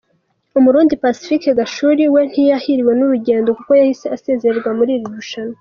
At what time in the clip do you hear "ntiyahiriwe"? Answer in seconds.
2.29-2.91